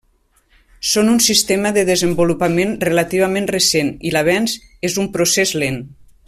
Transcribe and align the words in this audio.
Són 0.91 1.11
un 1.15 1.19
sistema 1.25 1.71
de 1.75 1.83
desenvolupament 1.89 2.73
relativament 2.89 3.49
recent 3.57 3.93
i 4.11 4.15
l’avenç 4.17 4.57
és 4.91 4.99
un 5.05 5.13
procés 5.19 5.55
lent. 5.65 5.79